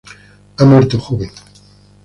[0.57, 1.29] Ha muerto joven.